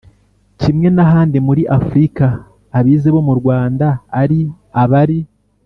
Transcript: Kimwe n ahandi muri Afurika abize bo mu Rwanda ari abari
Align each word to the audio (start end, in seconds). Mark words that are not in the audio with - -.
Kimwe 0.61 0.87
n 0.95 0.99
ahandi 1.05 1.37
muri 1.47 1.63
Afurika 1.77 2.25
abize 2.77 3.07
bo 3.15 3.21
mu 3.27 3.33
Rwanda 3.39 3.87
ari 4.21 4.39
abari 4.83 5.19